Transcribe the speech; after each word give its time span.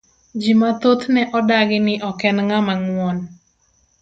Ji 0.41 0.53
mathoth 0.61 1.05
ne 1.15 1.23
odagi 1.37 1.79
ni 1.85 1.93
ok 2.09 2.19
en 2.29 2.37
ng'ama 2.47 2.73
nguon. 2.83 3.17